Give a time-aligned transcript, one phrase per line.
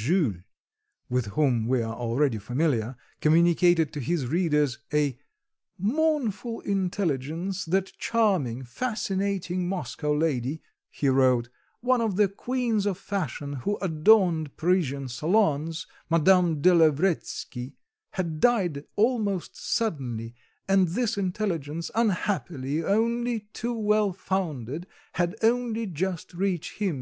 [0.00, 0.36] Jules,
[1.10, 5.18] with whom we are already familiar, communicated to his readers a
[5.76, 11.50] "mournful intelligence, that charming, fascinating Moscow lady," he wrote,
[11.82, 17.74] "one of the queens of fashion, who adorned Parisian salons, Madame de Lavretsky,
[18.12, 20.34] had died almost suddenly,
[20.66, 24.86] and this intelligence, unhappily only too well founded,
[25.16, 26.98] had only just reached him, M.